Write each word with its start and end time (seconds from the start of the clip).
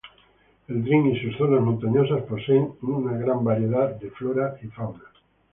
El 0.67 0.83
Drin 0.83 1.11
y 1.11 1.19
sus 1.19 1.37
zonas 1.37 1.61
montañosas 1.61 2.23
poseen 2.23 2.71
una 2.81 3.15
gran 3.19 3.43
variedad 3.43 3.91
de 3.99 4.09
flora 4.09 4.55
y 4.63 4.67
fauna. 4.69 5.03